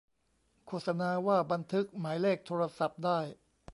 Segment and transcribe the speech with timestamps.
[0.65, 3.19] โฆษณาว่า บันทึกหมายเลขโทรศัพท์ได้